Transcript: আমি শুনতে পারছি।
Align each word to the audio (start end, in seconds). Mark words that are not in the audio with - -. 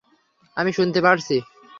আমি 0.57 0.71
শুনতে 0.73 0.99
পারছি। 1.01 1.35